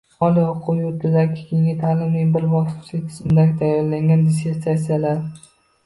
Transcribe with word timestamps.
Oliy 0.27 0.45
o‘quv 0.51 0.79
yurtidan 0.85 1.35
keyingi 1.41 1.75
ta’limning 1.83 2.33
bir 2.39 2.49
bosqichli 2.55 3.05
tizimida 3.05 3.47
tayyorlangan 3.63 4.29
dissertatsiyalar 4.33 5.27